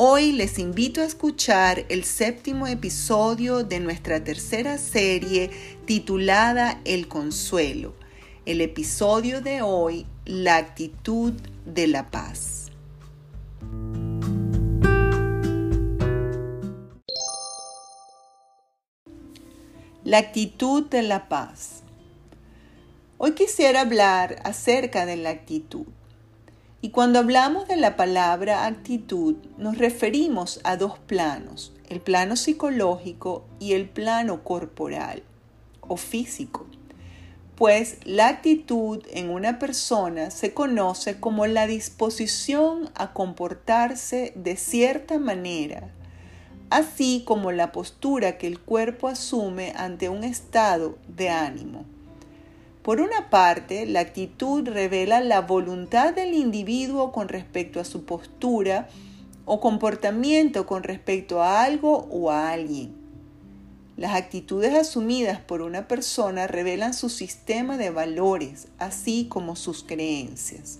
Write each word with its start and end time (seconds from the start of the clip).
Hoy 0.00 0.30
les 0.30 0.60
invito 0.60 1.00
a 1.00 1.04
escuchar 1.04 1.84
el 1.88 2.04
séptimo 2.04 2.68
episodio 2.68 3.64
de 3.64 3.80
nuestra 3.80 4.22
tercera 4.22 4.78
serie 4.78 5.50
titulada 5.86 6.80
El 6.84 7.08
Consuelo. 7.08 7.94
El 8.46 8.60
episodio 8.60 9.40
de 9.40 9.60
hoy, 9.60 10.06
La 10.24 10.56
actitud 10.56 11.32
de 11.66 11.88
la 11.88 12.12
paz. 12.12 12.70
La 20.04 20.18
actitud 20.18 20.86
de 20.88 21.02
la 21.02 21.28
paz. 21.28 21.82
Hoy 23.16 23.32
quisiera 23.32 23.80
hablar 23.80 24.36
acerca 24.44 25.06
de 25.06 25.16
la 25.16 25.30
actitud. 25.30 25.86
Y 26.80 26.90
cuando 26.90 27.18
hablamos 27.18 27.66
de 27.66 27.76
la 27.76 27.96
palabra 27.96 28.64
actitud, 28.64 29.34
nos 29.56 29.78
referimos 29.78 30.60
a 30.62 30.76
dos 30.76 30.96
planos, 31.00 31.72
el 31.88 32.00
plano 32.00 32.36
psicológico 32.36 33.44
y 33.58 33.72
el 33.72 33.88
plano 33.88 34.44
corporal 34.44 35.24
o 35.80 35.96
físico. 35.96 36.66
Pues 37.56 37.98
la 38.04 38.28
actitud 38.28 39.02
en 39.10 39.28
una 39.28 39.58
persona 39.58 40.30
se 40.30 40.54
conoce 40.54 41.18
como 41.18 41.48
la 41.48 41.66
disposición 41.66 42.90
a 42.94 43.12
comportarse 43.12 44.32
de 44.36 44.56
cierta 44.56 45.18
manera, 45.18 45.90
así 46.70 47.24
como 47.26 47.50
la 47.50 47.72
postura 47.72 48.38
que 48.38 48.46
el 48.46 48.60
cuerpo 48.60 49.08
asume 49.08 49.72
ante 49.74 50.08
un 50.08 50.22
estado 50.22 50.96
de 51.08 51.30
ánimo. 51.30 51.97
Por 52.88 53.02
una 53.02 53.28
parte, 53.28 53.84
la 53.84 54.00
actitud 54.00 54.66
revela 54.66 55.20
la 55.20 55.42
voluntad 55.42 56.14
del 56.14 56.32
individuo 56.32 57.12
con 57.12 57.28
respecto 57.28 57.80
a 57.80 57.84
su 57.84 58.06
postura 58.06 58.88
o 59.44 59.60
comportamiento 59.60 60.64
con 60.64 60.82
respecto 60.82 61.42
a 61.42 61.64
algo 61.64 62.08
o 62.10 62.30
a 62.30 62.50
alguien. 62.50 62.94
Las 63.98 64.14
actitudes 64.14 64.72
asumidas 64.72 65.38
por 65.38 65.60
una 65.60 65.86
persona 65.86 66.46
revelan 66.46 66.94
su 66.94 67.10
sistema 67.10 67.76
de 67.76 67.90
valores, 67.90 68.68
así 68.78 69.26
como 69.28 69.54
sus 69.54 69.84
creencias. 69.84 70.78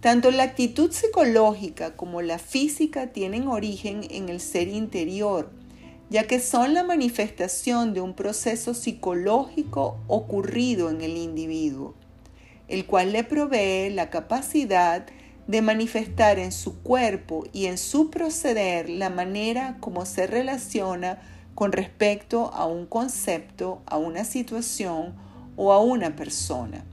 Tanto 0.00 0.32
la 0.32 0.42
actitud 0.42 0.90
psicológica 0.90 1.94
como 1.94 2.20
la 2.20 2.40
física 2.40 3.12
tienen 3.12 3.46
origen 3.46 4.04
en 4.10 4.28
el 4.28 4.40
ser 4.40 4.66
interior, 4.66 5.50
ya 6.08 6.26
que 6.26 6.40
son 6.40 6.74
la 6.74 6.84
manifestación 6.84 7.92
de 7.92 8.00
un 8.00 8.14
proceso 8.14 8.74
psicológico 8.74 9.98
ocurrido 10.06 10.90
en 10.90 11.00
el 11.00 11.16
individuo, 11.16 11.94
el 12.68 12.86
cual 12.86 13.12
le 13.12 13.24
provee 13.24 13.90
la 13.90 14.10
capacidad 14.10 15.06
de 15.46 15.62
manifestar 15.62 16.38
en 16.38 16.52
su 16.52 16.80
cuerpo 16.82 17.44
y 17.52 17.66
en 17.66 17.78
su 17.78 18.10
proceder 18.10 18.88
la 18.88 19.10
manera 19.10 19.76
como 19.80 20.06
se 20.06 20.26
relaciona 20.26 21.20
con 21.54 21.72
respecto 21.72 22.52
a 22.52 22.66
un 22.66 22.86
concepto, 22.86 23.80
a 23.86 23.96
una 23.96 24.24
situación 24.24 25.14
o 25.56 25.72
a 25.72 25.80
una 25.80 26.14
persona. 26.16 26.84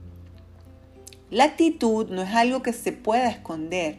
La 1.30 1.44
actitud 1.44 2.08
no 2.10 2.22
es 2.22 2.34
algo 2.34 2.62
que 2.62 2.72
se 2.72 2.92
pueda 2.92 3.28
esconder, 3.28 3.98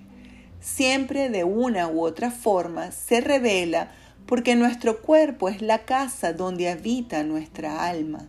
siempre 0.61 1.29
de 1.29 1.43
una 1.43 1.87
u 1.87 2.01
otra 2.01 2.31
forma 2.31 2.91
se 2.91 3.21
revela 3.21 3.91
porque 4.25 4.55
nuestro 4.55 5.01
cuerpo 5.01 5.49
es 5.49 5.61
la 5.61 5.85
casa 5.85 6.33
donde 6.33 6.69
habita 6.69 7.23
nuestra 7.23 7.87
alma. 7.87 8.27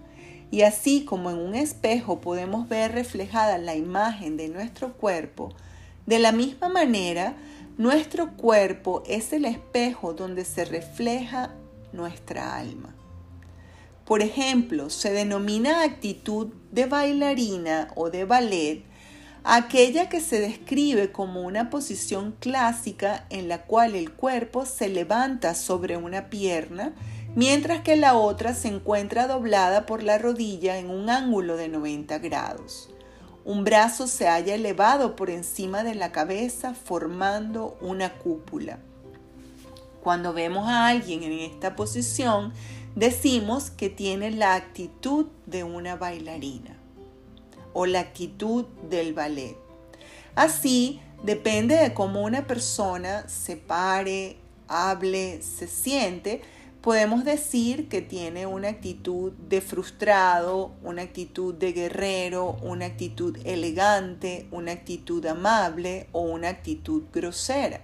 Y 0.50 0.62
así 0.62 1.04
como 1.04 1.30
en 1.30 1.38
un 1.38 1.54
espejo 1.54 2.20
podemos 2.20 2.68
ver 2.68 2.92
reflejada 2.92 3.58
la 3.58 3.74
imagen 3.74 4.36
de 4.36 4.48
nuestro 4.48 4.92
cuerpo, 4.92 5.54
de 6.06 6.20
la 6.20 6.30
misma 6.30 6.68
manera, 6.68 7.34
nuestro 7.78 8.36
cuerpo 8.36 9.02
es 9.06 9.32
el 9.32 9.44
espejo 9.44 10.14
donde 10.14 10.44
se 10.44 10.64
refleja 10.64 11.52
nuestra 11.92 12.56
alma. 12.56 12.94
Por 14.04 14.22
ejemplo, 14.22 14.88
se 14.88 15.12
denomina 15.12 15.82
actitud 15.82 16.52
de 16.70 16.86
bailarina 16.86 17.88
o 17.96 18.08
de 18.08 18.24
ballet 18.24 18.84
aquella 19.48 20.08
que 20.08 20.20
se 20.20 20.40
describe 20.40 21.12
como 21.12 21.42
una 21.42 21.70
posición 21.70 22.34
clásica 22.40 23.26
en 23.30 23.48
la 23.48 23.62
cual 23.62 23.94
el 23.94 24.12
cuerpo 24.12 24.66
se 24.66 24.88
levanta 24.88 25.54
sobre 25.54 25.96
una 25.96 26.28
pierna, 26.30 26.92
mientras 27.36 27.82
que 27.82 27.94
la 27.94 28.16
otra 28.16 28.54
se 28.54 28.66
encuentra 28.66 29.28
doblada 29.28 29.86
por 29.86 30.02
la 30.02 30.18
rodilla 30.18 30.78
en 30.78 30.90
un 30.90 31.10
ángulo 31.10 31.56
de 31.56 31.68
90 31.68 32.18
grados. 32.18 32.90
Un 33.44 33.62
brazo 33.62 34.08
se 34.08 34.26
halla 34.26 34.56
elevado 34.56 35.14
por 35.14 35.30
encima 35.30 35.84
de 35.84 35.94
la 35.94 36.10
cabeza 36.10 36.74
formando 36.74 37.78
una 37.80 38.14
cúpula. 38.14 38.80
Cuando 40.02 40.32
vemos 40.32 40.66
a 40.66 40.88
alguien 40.88 41.22
en 41.22 41.38
esta 41.38 41.76
posición, 41.76 42.52
decimos 42.96 43.70
que 43.70 43.90
tiene 43.90 44.32
la 44.32 44.56
actitud 44.56 45.26
de 45.46 45.62
una 45.62 45.94
bailarina 45.94 46.76
o 47.78 47.84
la 47.84 48.00
actitud 48.00 48.64
del 48.88 49.12
ballet. 49.12 49.54
Así, 50.34 51.02
depende 51.22 51.76
de 51.76 51.92
cómo 51.92 52.22
una 52.22 52.46
persona 52.46 53.28
se 53.28 53.58
pare, 53.58 54.38
hable, 54.66 55.42
se 55.42 55.68
siente, 55.68 56.40
podemos 56.80 57.22
decir 57.22 57.90
que 57.90 58.00
tiene 58.00 58.46
una 58.46 58.68
actitud 58.68 59.32
de 59.32 59.60
frustrado, 59.60 60.72
una 60.82 61.02
actitud 61.02 61.52
de 61.52 61.74
guerrero, 61.74 62.56
una 62.62 62.86
actitud 62.86 63.36
elegante, 63.44 64.46
una 64.52 64.72
actitud 64.72 65.26
amable 65.26 66.08
o 66.12 66.22
una 66.22 66.48
actitud 66.48 67.02
grosera. 67.12 67.82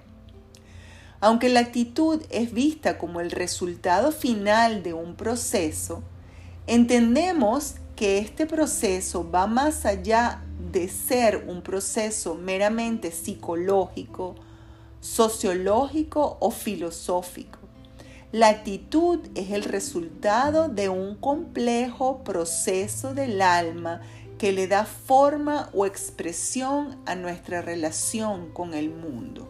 Aunque 1.20 1.50
la 1.50 1.60
actitud 1.60 2.22
es 2.30 2.50
vista 2.54 2.96
como 2.96 3.20
el 3.20 3.30
resultado 3.30 4.10
final 4.10 4.82
de 4.82 4.94
un 4.94 5.16
proceso, 5.16 6.02
entendemos 6.66 7.74
que 8.02 8.18
este 8.18 8.46
proceso 8.46 9.30
va 9.30 9.46
más 9.46 9.86
allá 9.86 10.42
de 10.72 10.88
ser 10.88 11.44
un 11.46 11.62
proceso 11.62 12.34
meramente 12.34 13.12
psicológico, 13.12 14.34
sociológico 15.00 16.36
o 16.40 16.50
filosófico. 16.50 17.60
La 18.32 18.48
actitud 18.48 19.20
es 19.36 19.52
el 19.52 19.62
resultado 19.62 20.66
de 20.66 20.88
un 20.88 21.14
complejo 21.14 22.24
proceso 22.24 23.14
del 23.14 23.40
alma 23.40 24.00
que 24.36 24.50
le 24.50 24.66
da 24.66 24.84
forma 24.84 25.70
o 25.72 25.86
expresión 25.86 26.98
a 27.06 27.14
nuestra 27.14 27.62
relación 27.62 28.48
con 28.52 28.74
el 28.74 28.90
mundo. 28.90 29.46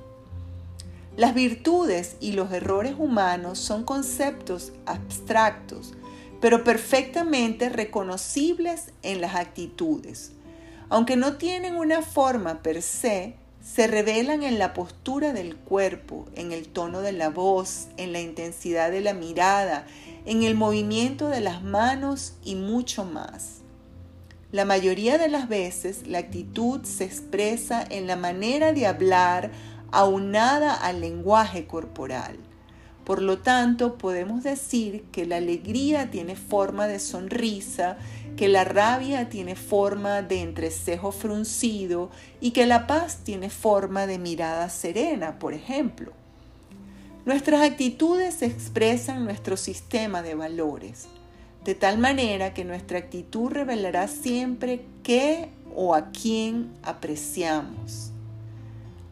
Las 1.17 1.33
virtudes 1.33 2.17
y 2.21 2.33
los 2.33 2.53
errores 2.53 2.97
humanos 2.99 3.59
son 3.59 3.85
conceptos 3.85 4.73
abstractos 4.85 5.95
pero 6.43 6.65
perfectamente 6.65 7.69
reconocibles 7.69 8.91
en 9.05 9.21
las 9.21 9.37
actitudes. 9.37 10.33
Aunque 10.89 11.17
no 11.17 11.37
tienen 11.37 11.77
una 11.77 12.03
forma 12.03 12.63
per 12.63 12.83
se, 12.83 13.37
se 13.63 13.87
revelan 13.87 14.43
en 14.43 14.59
la 14.59 14.75
postura 14.75 15.33
del 15.33 15.55
cuerpo, 15.55 16.27
en 16.35 16.51
el 16.51 16.67
tono 16.67 17.01
de 17.01 17.13
la 17.13 17.31
voz, 17.31 17.87
en 17.97 18.13
la 18.13 18.21
intensidad 18.21 18.91
de 18.91 19.03
la 19.03 19.15
mirada, 19.15 19.87
en 20.27 20.43
el 20.43 20.57
movimiento 20.57 21.29
de 21.29 21.41
las 21.41 21.63
manos 21.63 22.35
y 22.43 22.57
mucho 22.57 23.05
más. 23.05 23.61
La 24.51 24.65
mayoría 24.65 25.19
de 25.19 25.29
las 25.29 25.49
veces 25.49 26.09
la 26.09 26.19
actitud 26.19 26.83
se 26.83 27.05
expresa 27.05 27.85
en 27.89 28.09
la 28.09 28.17
manera 28.17 28.73
de 28.73 28.89
hablar 28.89 29.53
aunada 29.93 30.75
al 30.75 31.01
lenguaje 31.01 31.69
corporal. 31.69 32.37
Por 33.05 33.21
lo 33.21 33.39
tanto, 33.39 33.99
podemos 33.99 34.45
decir 34.45 35.05
que 35.11 35.27
la 35.27 35.37
alegría 35.37 36.11
tiene 36.11 36.37
forma 36.37 36.87
de 36.87 37.01
sonrisa, 37.01 37.97
que 38.37 38.49
la 38.49 38.65
rabia 38.65 39.29
tiene 39.29 39.57
forma 39.57 40.23
de 40.23 40.41
entrecejo 40.41 41.11
fruncido 41.11 42.11
y 42.41 42.53
que 42.53 42.67
la 42.67 42.87
paz 42.87 43.21
tiene 43.25 43.51
forma 43.51 44.07
de 44.07 44.19
mirada 44.19 44.69
serena, 44.69 45.39
por 45.39 45.53
ejemplo. 45.53 46.13
Nuestras 47.25 47.63
actitudes 47.63 48.43
expresan 48.43 49.25
nuestro 49.25 49.57
sistema 49.57 50.23
de 50.23 50.35
valores, 50.35 51.07
de 51.65 51.75
tal 51.75 51.99
manera 51.99 52.55
que 52.55 52.65
nuestra 52.65 52.99
actitud 52.99 53.51
revelará 53.51 54.09
siempre 54.09 54.85
qué 55.03 55.51
o 55.75 55.95
a 55.95 56.11
quién 56.11 56.73
apreciamos. 56.83 58.12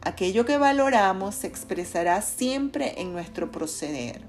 Aquello 0.03 0.45
que 0.45 0.59
valoramos 0.59 1.35
se 1.35 1.47
expresará 1.47 2.23
siempre 2.23 3.01
en 3.01 3.13
nuestro 3.13 3.51
proceder. 3.51 4.23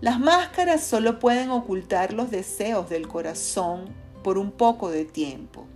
Las 0.00 0.18
máscaras 0.18 0.82
solo 0.82 1.18
pueden 1.18 1.50
ocultar 1.50 2.12
los 2.12 2.30
deseos 2.30 2.90
del 2.90 3.06
corazón 3.06 3.94
por 4.24 4.36
un 4.36 4.50
poco 4.50 4.90
de 4.90 5.04
tiempo. 5.04 5.66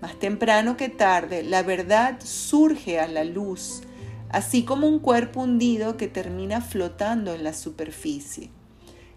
Más 0.00 0.18
temprano 0.18 0.76
que 0.76 0.88
tarde, 0.88 1.42
la 1.42 1.62
verdad 1.62 2.18
surge 2.22 3.00
a 3.00 3.08
la 3.08 3.24
luz, 3.24 3.82
así 4.30 4.64
como 4.64 4.88
un 4.88 4.98
cuerpo 4.98 5.40
hundido 5.42 5.96
que 5.96 6.08
termina 6.08 6.60
flotando 6.60 7.34
en 7.34 7.44
la 7.44 7.52
superficie. 7.52 8.50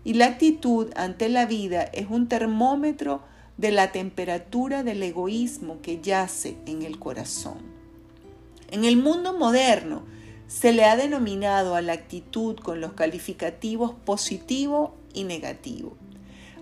Y 0.04 0.14
la 0.14 0.26
actitud 0.26 0.92
ante 0.96 1.30
la 1.30 1.46
vida 1.46 1.84
es 1.84 2.08
un 2.10 2.28
termómetro 2.28 3.24
de 3.58 3.72
la 3.72 3.92
temperatura 3.92 4.84
del 4.84 5.02
egoísmo 5.02 5.82
que 5.82 6.02
yace 6.02 6.58
en 6.66 6.82
el 6.82 7.00
corazón. 7.00 7.75
En 8.76 8.84
el 8.84 8.98
mundo 8.98 9.32
moderno 9.32 10.04
se 10.50 10.74
le 10.74 10.84
ha 10.84 10.98
denominado 10.98 11.76
a 11.76 11.82
la 11.82 11.94
actitud 11.94 12.58
con 12.58 12.82
los 12.82 12.92
calificativos 12.92 13.94
positivo 14.04 14.98
y 15.14 15.24
negativo. 15.24 15.96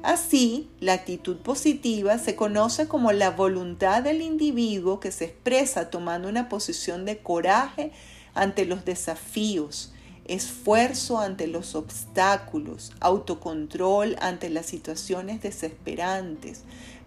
Así, 0.03 0.69
la 0.79 0.93
actitud 0.93 1.37
positiva 1.37 2.19
se 2.19 2.35
conoce 2.35 2.87
como 2.87 3.11
la 3.13 3.31
voluntad 3.31 4.03
del 4.03 4.21
individuo 4.21 4.99
que 4.99 5.11
se 5.11 5.25
expresa 5.25 5.89
tomando 5.89 6.29
una 6.29 6.49
posición 6.49 7.03
de 7.03 7.17
coraje 7.17 7.91
ante 8.35 8.65
los 8.65 8.85
desafíos, 8.85 9.91
esfuerzo 10.25 11.17
ante 11.17 11.47
los 11.47 11.73
obstáculos, 11.73 12.91
autocontrol 12.99 14.17
ante 14.21 14.51
las 14.51 14.67
situaciones 14.67 15.41
desesperantes, 15.41 16.61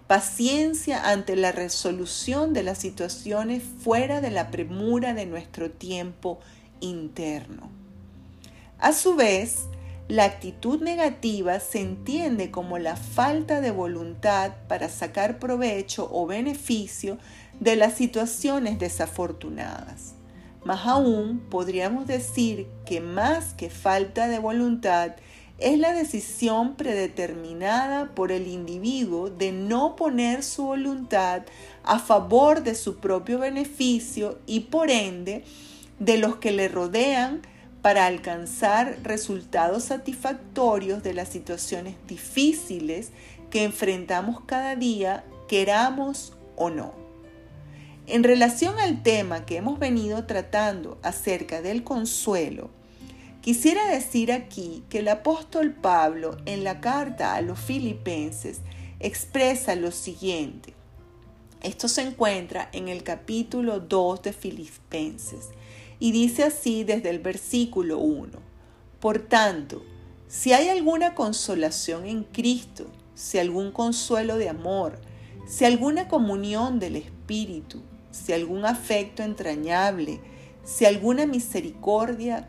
paciencia 0.07 1.11
ante 1.11 1.37
la 1.37 1.53
resolución 1.53 2.53
de 2.53 2.63
las 2.63 2.79
situaciones 2.79 3.63
fuera 3.83 4.21
de 4.21 4.31
la 4.31 4.51
premura 4.51 5.15
de 5.15 5.27
nuestro 5.27 5.71
tiempo 5.71 6.39
interno. 6.81 7.71
A 8.79 8.93
su 8.93 9.17
vez, 9.17 9.65
la 10.09 10.25
actitud 10.25 10.81
negativa 10.83 11.59
se 11.59 11.81
entiende 11.81 12.53
como 12.53 12.79
la 12.79 12.95
falta 12.95 13.61
de 13.61 13.73
voluntad 13.73 14.53
para 14.69 14.89
sacar 14.89 15.41
provecho 15.41 16.09
o 16.13 16.27
beneficio 16.27 17.19
de 17.59 17.75
las 17.75 17.95
situaciones 17.95 18.79
desafortunadas. 18.79 20.15
Más 20.65 20.87
aún, 20.87 21.41
podríamos 21.51 22.07
decir 22.07 22.69
que 22.85 23.01
más 23.01 23.55
que 23.55 23.71
falta 23.71 24.29
de 24.29 24.39
voluntad, 24.39 25.13
es 25.59 25.79
la 25.79 25.93
decisión 25.93 26.75
predeterminada 26.75 28.15
por 28.15 28.31
el 28.31 28.47
individuo 28.47 29.31
de 29.31 29.53
no 29.53 29.97
poner 29.97 30.43
su 30.43 30.65
voluntad 30.65 31.43
a 31.83 31.99
favor 31.99 32.63
de 32.63 32.75
su 32.75 32.97
propio 32.97 33.39
beneficio 33.39 34.39
y 34.47 34.61
por 34.61 34.91
ende 34.91 35.45
de 35.99 36.19
los 36.19 36.37
que 36.37 36.53
le 36.53 36.69
rodean 36.69 37.41
para 37.81 38.07
alcanzar 38.07 38.99
resultados 39.03 39.85
satisfactorios 39.85 41.03
de 41.03 41.15
las 41.15 41.29
situaciones 41.29 41.95
difíciles 42.07 43.11
que 43.49 43.65
enfrentamos 43.65 44.41
cada 44.45 44.77
día, 44.77 45.25
queramos 45.49 46.35
o 46.57 46.69
no. 46.69 46.93
En 48.09 48.25
relación 48.25 48.79
al 48.79 49.03
tema 49.03 49.47
que 49.47 49.57
hemos 49.57 49.79
venido 49.79 50.27
tratando 50.27 50.99
acerca 51.03 51.63
del 51.63 51.83
consuelo, 51.83 52.71
quisiera 53.47 53.87
decir 53.87 54.33
aquí 54.33 54.83
que 54.89 54.99
el 54.99 55.07
apóstol 55.07 55.73
Pablo 55.73 56.37
en 56.47 56.65
la 56.65 56.81
carta 56.81 57.37
a 57.37 57.43
los 57.43 57.61
filipenses 57.61 58.59
expresa 58.99 59.77
lo 59.77 59.93
siguiente. 59.93 60.75
Esto 61.63 61.87
se 61.87 62.03
encuentra 62.03 62.69
en 62.73 62.89
el 62.89 63.05
capítulo 63.05 63.79
2 63.79 64.23
de 64.23 64.33
Filipenses 64.33 65.51
y 66.01 66.11
dice 66.11 66.43
así 66.43 66.83
desde 66.83 67.09
el 67.11 67.21
versículo 67.21 67.99
1. 67.99 68.37
Por 68.99 69.21
tanto, 69.21 69.85
si 70.27 70.53
hay 70.53 70.69
alguna 70.69 71.15
consolación 71.15 72.05
en 72.05 72.25
Cristo, 72.25 72.89
si 73.15 73.39
algún 73.39 73.71
consuelo 73.71 74.39
de 74.39 74.49
amor, 74.49 75.01
si 75.47 75.65
alguna 75.65 76.09
comunión 76.09 76.81
del 76.81 76.97
Espíritu, 76.97 77.81
si 78.11 78.33
algún 78.33 78.65
afecto 78.65 79.23
entrañable, 79.23 80.19
si 80.65 80.85
alguna 80.85 81.27
misericordia, 81.27 82.49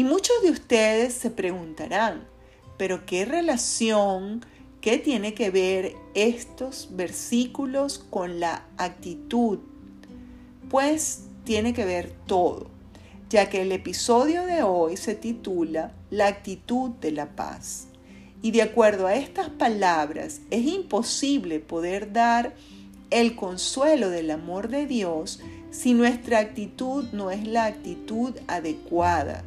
Y 0.00 0.04
muchos 0.04 0.40
de 0.42 0.50
ustedes 0.50 1.12
se 1.12 1.28
preguntarán, 1.28 2.26
pero 2.78 3.04
¿qué 3.04 3.26
relación 3.26 4.42
¿Qué 4.80 4.96
tiene 4.96 5.34
que 5.34 5.50
ver 5.50 5.94
estos 6.14 6.88
versículos 6.92 7.98
con 7.98 8.40
la 8.40 8.64
actitud? 8.78 9.58
Pues 10.70 11.24
tiene 11.44 11.74
que 11.74 11.84
ver 11.84 12.14
todo, 12.24 12.70
ya 13.28 13.50
que 13.50 13.60
el 13.60 13.72
episodio 13.72 14.46
de 14.46 14.62
hoy 14.62 14.96
se 14.96 15.14
titula 15.14 15.92
La 16.08 16.28
actitud 16.28 16.92
de 16.92 17.12
la 17.12 17.36
paz. 17.36 17.88
Y 18.40 18.52
de 18.52 18.62
acuerdo 18.62 19.06
a 19.06 19.16
estas 19.16 19.50
palabras, 19.50 20.40
es 20.50 20.64
imposible 20.64 21.60
poder 21.60 22.10
dar 22.14 22.54
el 23.10 23.36
consuelo 23.36 24.08
del 24.08 24.30
amor 24.30 24.68
de 24.68 24.86
Dios 24.86 25.40
si 25.70 25.92
nuestra 25.92 26.38
actitud 26.38 27.04
no 27.12 27.30
es 27.30 27.46
la 27.46 27.66
actitud 27.66 28.34
adecuada, 28.48 29.44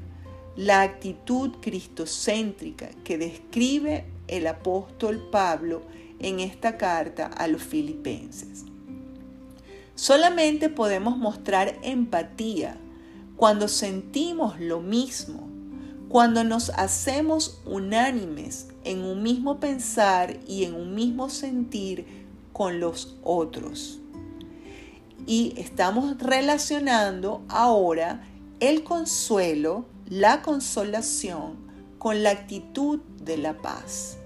la 0.55 0.81
actitud 0.81 1.51
cristocéntrica 1.61 2.89
que 3.03 3.17
describe 3.17 4.05
el 4.27 4.47
apóstol 4.47 5.29
Pablo 5.31 5.81
en 6.19 6.39
esta 6.39 6.77
carta 6.77 7.25
a 7.25 7.47
los 7.47 7.61
filipenses. 7.61 8.65
Solamente 9.95 10.69
podemos 10.69 11.17
mostrar 11.17 11.77
empatía 11.83 12.77
cuando 13.35 13.67
sentimos 13.67 14.59
lo 14.59 14.79
mismo, 14.79 15.47
cuando 16.09 16.43
nos 16.43 16.69
hacemos 16.71 17.61
unánimes 17.65 18.67
en 18.83 19.03
un 19.03 19.23
mismo 19.23 19.59
pensar 19.59 20.39
y 20.47 20.63
en 20.63 20.75
un 20.75 20.95
mismo 20.95 21.29
sentir 21.29 22.05
con 22.53 22.79
los 22.79 23.17
otros. 23.23 23.99
Y 25.25 25.53
estamos 25.57 26.17
relacionando 26.19 27.43
ahora 27.49 28.27
el 28.59 28.83
consuelo, 28.83 29.85
la 30.07 30.41
consolación, 30.41 31.71
con 31.97 32.23
la 32.23 32.31
actitud 32.31 32.99
de 33.21 33.37
la 33.37 33.53
paz. 33.61 34.17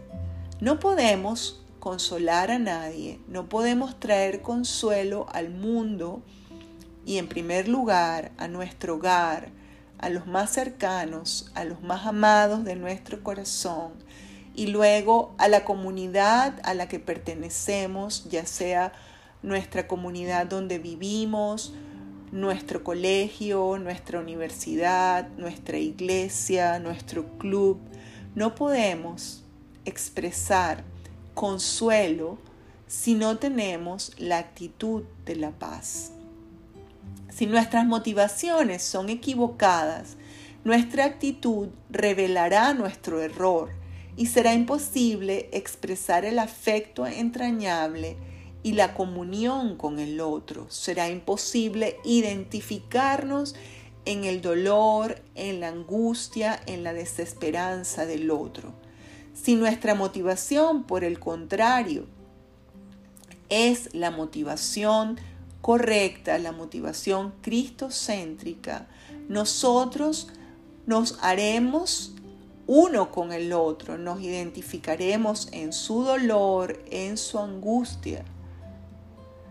No 0.60 0.80
podemos 0.80 1.64
consolar 1.80 2.50
a 2.50 2.58
nadie, 2.58 3.20
no 3.28 3.48
podemos 3.48 4.00
traer 4.00 4.42
consuelo 4.42 5.28
al 5.32 5.50
mundo 5.50 6.24
y 7.06 7.20
en 7.20 7.28
primer 7.28 7.68
lugar 7.68 8.32
a 8.38 8.48
nuestro 8.48 8.96
hogar, 8.96 9.50
a 10.00 10.10
los 10.10 10.28
más 10.28 10.52
cercanos, 10.52 11.52
a 11.56 11.64
los 11.64 11.82
más 11.82 12.06
amados 12.06 12.64
de 12.64 12.76
nuestro 12.76 13.24
corazón 13.24 13.94
y 14.56 14.68
luego 14.68 15.36
a 15.38 15.48
la 15.48 15.64
comunidad 15.64 16.60
a 16.64 16.74
la 16.74 16.88
que 16.88 17.00
pertenecemos, 17.00 18.28
ya 18.30 18.46
sea 18.46 18.92
nuestra 19.44 19.88
comunidad 19.88 20.48
donde 20.48 20.80
vivimos, 20.80 21.74
nuestro 22.32 22.84
colegio, 22.84 23.78
nuestra 23.78 24.20
universidad, 24.20 25.30
nuestra 25.38 25.78
iglesia, 25.78 26.80
nuestro 26.80 27.26
club. 27.38 27.80
No 28.36 28.56
podemos 28.56 29.44
expresar 29.86 30.84
consuelo 31.34 32.38
si 32.88 33.14
no 33.14 33.38
tenemos 33.38 34.14
la 34.18 34.38
actitud 34.38 35.04
de 35.26 35.36
la 35.36 35.52
paz. 35.52 36.12
Si 37.30 37.46
nuestras 37.46 37.86
motivaciones 37.86 38.82
son 38.82 39.10
equivocadas, 39.10 40.18
nuestra 40.64 41.06
actitud 41.06 41.70
revelará 41.90 42.74
nuestro 42.74 43.22
error 43.22 43.70
y 44.18 44.26
será 44.26 44.54
imposible 44.54 45.50
expresar 45.52 46.26
el 46.26 46.40
afecto 46.40 47.06
entrañable 47.06 48.18
y 48.68 48.74
la 48.74 48.94
comunión 48.94 49.78
con 49.78 49.98
el 49.98 50.20
otro. 50.20 50.66
Será 50.70 51.10
imposible 51.10 51.96
identificarnos 52.04 53.56
en 54.04 54.26
el 54.26 54.42
dolor, 54.42 55.22
en 55.36 55.62
la 55.62 55.70
angustia, 55.70 56.60
en 56.66 56.84
la 56.84 56.92
desesperanza 56.92 58.06
del 58.06 58.30
otro. 58.30 58.74
Si 59.34 59.56
nuestra 59.56 59.96
motivación, 59.96 60.84
por 60.84 61.06
el 61.06 61.18
contrario, 61.18 62.08
es 63.48 63.96
la 63.96 64.12
motivación 64.12 65.18
correcta, 65.62 66.38
la 66.38 66.52
motivación 66.52 67.34
cristocéntrica, 67.42 68.90
nosotros 69.30 70.28
nos 70.86 71.20
haremos 71.22 72.12
uno 72.68 73.12
con 73.12 73.32
el 73.32 73.54
otro, 73.54 73.98
nos 73.98 74.20
identificaremos 74.20 75.48
en 75.54 75.72
su 75.72 76.04
dolor, 76.04 76.84
en 76.92 77.16
su 77.16 77.40
angustia. 77.40 78.26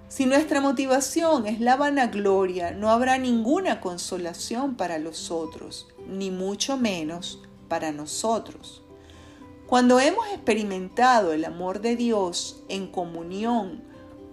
Si 0.09 0.25
nuestra 0.25 0.61
motivación 0.61 1.47
es 1.47 1.61
la 1.61 1.75
vanagloria, 1.75 2.71
no 2.71 2.91
habrá 2.91 3.19
ninguna 3.19 3.81
consolación 3.81 4.77
para 4.77 4.99
los 4.99 5.33
otros, 5.33 5.89
ni 6.07 6.31
mucho 6.31 6.77
menos 6.77 7.43
para 7.69 7.91
nosotros. 7.91 8.85
Cuando 9.67 9.99
hemos 9.99 10.29
experimentado 10.29 11.33
el 11.33 11.45
amor 11.45 11.81
de 11.81 11.97
Dios 11.97 12.63
en 12.69 12.87
comunión 12.87 13.83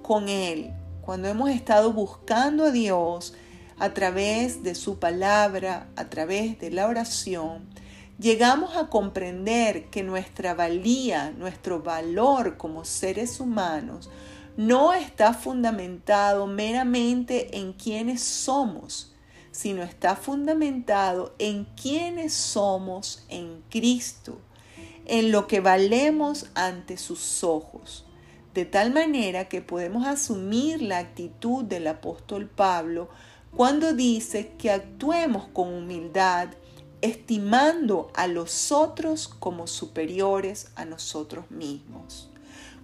con 0.03 0.29
Él, 0.29 0.73
cuando 1.01 1.27
hemos 1.27 1.49
estado 1.49 1.91
buscando 1.91 2.65
a 2.65 2.71
Dios 2.71 3.33
a 3.79 3.95
través 3.95 4.61
de 4.61 4.75
su 4.75 4.99
palabra, 4.99 5.89
a 5.95 6.05
través 6.05 6.59
de 6.59 6.69
la 6.69 6.85
oración, 6.85 7.67
llegamos 8.19 8.77
a 8.77 8.89
comprender 8.89 9.89
que 9.89 10.03
nuestra 10.03 10.53
valía, 10.53 11.31
nuestro 11.31 11.81
valor 11.81 12.57
como 12.57 12.85
seres 12.85 13.39
humanos, 13.39 14.11
no 14.57 14.93
está 14.93 15.33
fundamentado 15.33 16.47
meramente 16.47 17.57
en 17.57 17.73
quienes 17.73 18.21
somos, 18.21 19.13
sino 19.51 19.83
está 19.83 20.15
fundamentado 20.15 21.33
en 21.39 21.65
quienes 21.75 22.33
somos 22.33 23.25
en 23.29 23.63
Cristo 23.69 24.39
en 25.05 25.31
lo 25.31 25.47
que 25.47 25.59
valemos 25.59 26.47
ante 26.55 26.97
sus 26.97 27.43
ojos, 27.43 28.05
de 28.53 28.65
tal 28.65 28.93
manera 28.93 29.49
que 29.49 29.61
podemos 29.61 30.07
asumir 30.07 30.81
la 30.81 30.99
actitud 30.99 31.65
del 31.65 31.87
apóstol 31.87 32.47
Pablo 32.47 33.09
cuando 33.55 33.93
dice 33.93 34.53
que 34.57 34.71
actuemos 34.71 35.47
con 35.53 35.73
humildad, 35.73 36.49
estimando 37.01 38.11
a 38.15 38.27
los 38.27 38.71
otros 38.71 39.27
como 39.27 39.67
superiores 39.67 40.71
a 40.75 40.85
nosotros 40.85 41.51
mismos. 41.51 42.32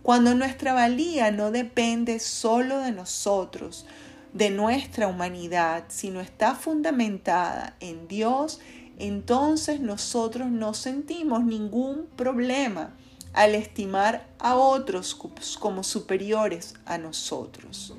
Cuando 0.03 0.35
nuestra 0.35 0.73
valía 0.73 1.31
no 1.31 1.51
depende 1.51 2.19
solo 2.19 2.79
de 2.79 2.91
nosotros, 2.91 3.85
de 4.33 4.49
nuestra 4.49 5.07
humanidad, 5.07 5.85
sino 5.89 6.21
está 6.21 6.55
fundamentada 6.55 7.75
en 7.79 8.07
Dios 8.07 8.59
entonces 8.99 9.79
nosotros 9.79 10.51
no 10.51 10.73
sentimos 10.73 11.45
ningún 11.45 12.07
problema 12.17 12.93
al 13.31 13.55
estimar 13.55 14.27
a 14.39 14.55
otros 14.55 15.17
como 15.57 15.83
superiores 15.83 16.75
a 16.85 16.97
nosotros. 16.97 17.93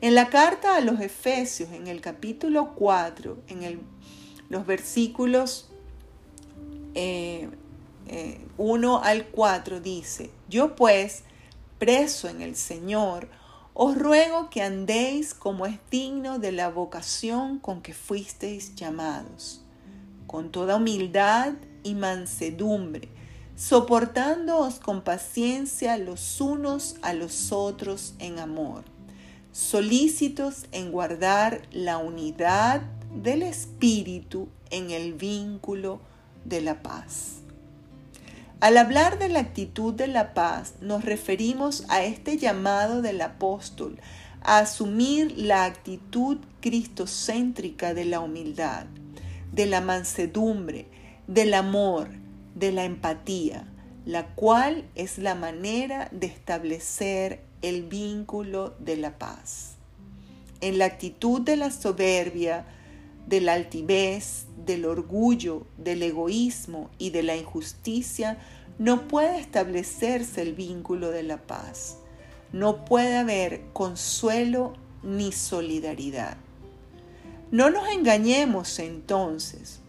En 0.00 0.14
la 0.14 0.30
carta 0.30 0.76
a 0.76 0.80
los 0.80 1.00
Efesios, 1.00 1.70
en 1.72 1.86
el 1.86 2.00
capítulo 2.00 2.74
4, 2.74 3.42
en 3.48 3.82
los 4.48 4.66
versículos 4.66 5.68
1 6.94 7.61
eh, 8.12 8.40
eh, 8.58 8.98
al 9.02 9.26
4, 9.26 9.80
dice, 9.80 10.30
yo 10.48 10.76
pues, 10.76 11.24
preso 11.78 12.28
en 12.28 12.42
el 12.42 12.56
Señor, 12.56 13.28
os 13.74 13.96
ruego 13.96 14.50
que 14.50 14.62
andéis 14.62 15.34
como 15.34 15.66
es 15.66 15.78
digno 15.90 16.38
de 16.38 16.52
la 16.52 16.68
vocación 16.68 17.58
con 17.58 17.82
que 17.82 17.94
fuisteis 17.94 18.74
llamados 18.74 19.62
con 20.32 20.50
toda 20.50 20.76
humildad 20.76 21.52
y 21.82 21.94
mansedumbre, 21.94 23.10
soportándoos 23.54 24.80
con 24.80 25.02
paciencia 25.02 25.98
los 25.98 26.40
unos 26.40 26.96
a 27.02 27.12
los 27.12 27.52
otros 27.52 28.14
en 28.18 28.38
amor, 28.38 28.82
solícitos 29.52 30.64
en 30.72 30.90
guardar 30.90 31.60
la 31.70 31.98
unidad 31.98 32.80
del 33.14 33.42
Espíritu 33.42 34.48
en 34.70 34.90
el 34.90 35.12
vínculo 35.12 36.00
de 36.46 36.62
la 36.62 36.82
paz. 36.82 37.41
Al 38.62 38.78
hablar 38.78 39.18
de 39.18 39.28
la 39.28 39.40
actitud 39.40 39.92
de 39.92 40.06
la 40.06 40.34
paz, 40.34 40.74
nos 40.80 41.04
referimos 41.04 41.84
a 41.88 42.04
este 42.04 42.38
llamado 42.38 43.02
del 43.02 43.20
apóstol 43.20 43.98
a 44.40 44.58
asumir 44.58 45.36
la 45.36 45.64
actitud 45.64 46.38
cristocéntrica 46.60 47.92
de 47.92 48.04
la 48.04 48.20
humildad 48.20 48.86
de 49.50 49.66
la 49.66 49.80
mansedumbre, 49.80 50.86
del 51.26 51.54
amor, 51.54 52.10
de 52.54 52.70
la 52.70 52.84
empatía, 52.84 53.66
la 54.04 54.26
cual 54.36 54.84
es 54.94 55.18
la 55.18 55.34
manera 55.34 56.08
de 56.12 56.28
establecer 56.28 57.42
el 57.62 57.82
vínculo 57.82 58.76
de 58.78 58.96
la 58.96 59.18
paz. 59.18 59.72
En 60.60 60.78
la 60.78 60.84
actitud 60.84 61.40
de 61.40 61.56
la 61.56 61.72
soberbia, 61.72 62.64
de 63.26 63.40
la 63.40 63.54
altivez, 63.54 64.46
del 64.64 64.84
orgullo, 64.84 65.66
del 65.78 66.02
egoísmo 66.02 66.90
y 66.98 67.10
de 67.10 67.22
la 67.22 67.36
injusticia, 67.36 68.38
no 68.78 69.08
puede 69.08 69.38
establecerse 69.38 70.42
el 70.42 70.54
vínculo 70.54 71.10
de 71.10 71.22
la 71.22 71.38
paz. 71.38 71.98
No 72.52 72.84
puede 72.84 73.16
haber 73.16 73.62
consuelo 73.72 74.74
ni 75.02 75.32
solidaridad. 75.32 76.36
No 77.50 77.70
nos 77.70 77.88
engañemos 77.90 78.78
entonces, 78.78 79.80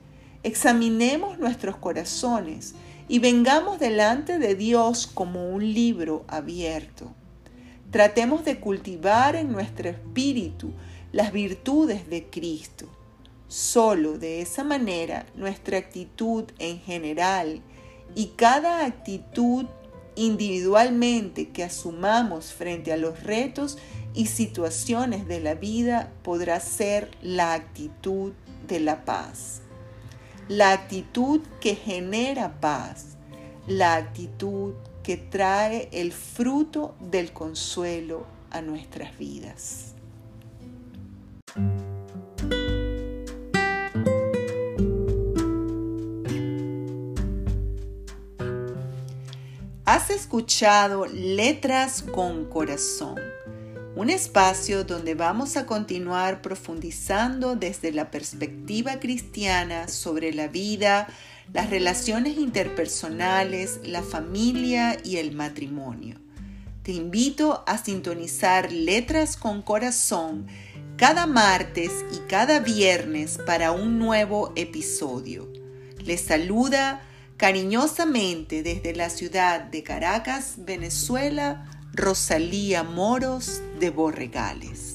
examinemos 0.43 1.39
nuestros 1.39 1.77
corazones 1.77 2.75
y 3.07 3.19
vengamos 3.19 3.79
delante 3.79 4.37
de 4.39 4.55
Dios 4.55 5.07
como 5.07 5.49
un 5.49 5.73
libro 5.73 6.25
abierto. 6.27 7.13
Tratemos 7.91 8.43
de 8.43 8.59
cultivar 8.59 9.35
en 9.35 9.51
nuestro 9.51 9.89
espíritu 9.89 10.71
las 11.11 11.31
virtudes 11.31 12.09
de 12.09 12.25
Cristo. 12.25 12.87
Solo 13.53 14.17
de 14.17 14.41
esa 14.41 14.63
manera 14.63 15.27
nuestra 15.35 15.77
actitud 15.77 16.45
en 16.57 16.79
general 16.79 17.61
y 18.15 18.29
cada 18.29 18.83
actitud 18.83 19.67
individualmente 20.15 21.49
que 21.49 21.63
asumamos 21.63 22.51
frente 22.51 22.91
a 22.91 22.97
los 22.97 23.21
retos 23.21 23.77
y 24.15 24.25
situaciones 24.25 25.27
de 25.27 25.39
la 25.39 25.53
vida 25.53 26.11
podrá 26.23 26.59
ser 26.59 27.11
la 27.21 27.53
actitud 27.53 28.33
de 28.67 28.79
la 28.79 29.05
paz. 29.05 29.61
La 30.47 30.71
actitud 30.71 31.41
que 31.61 31.75
genera 31.75 32.59
paz, 32.59 33.17
la 33.67 33.97
actitud 33.97 34.73
que 35.03 35.15
trae 35.15 35.89
el 35.91 36.11
fruto 36.11 36.95
del 36.99 37.31
consuelo 37.33 38.25
a 38.49 38.61
nuestras 38.61 39.15
vidas. 39.15 39.93
Has 49.93 50.09
escuchado 50.09 51.05
Letras 51.05 52.01
con 52.01 52.45
Corazón 52.45 53.19
un 53.95 54.09
espacio 54.09 54.83
donde 54.83 55.13
vamos 55.13 55.55
a 55.55 55.67
continuar 55.67 56.41
profundizando 56.41 57.55
desde 57.55 57.91
la 57.91 58.09
perspectiva 58.09 58.99
cristiana 58.99 59.87
sobre 59.87 60.33
la 60.33 60.47
vida, 60.47 61.05
las 61.53 61.69
relaciones 61.69 62.39
interpersonales, 62.39 63.81
la 63.83 64.01
familia 64.01 64.97
y 65.03 65.17
el 65.17 65.35
matrimonio. 65.35 66.19
Te 66.81 66.93
invito 66.93 67.63
a 67.67 67.77
sintonizar 67.77 68.71
Letras 68.71 69.37
con 69.37 69.61
Corazón 69.61 70.47
cada 70.97 71.27
martes 71.27 71.91
y 72.11 72.27
cada 72.27 72.61
viernes 72.61 73.37
para 73.45 73.71
un 73.71 73.99
nuevo 73.99 74.53
episodio. 74.55 75.53
Les 76.03 76.21
saluda 76.21 77.03
cariñosamente 77.37 78.63
desde 78.63 78.95
la 78.95 79.09
ciudad 79.09 79.61
de 79.61 79.83
Caracas, 79.83 80.55
Venezuela, 80.57 81.65
Rosalía 81.93 82.83
Moros 82.83 83.61
de 83.79 83.89
Borregales. 83.89 84.92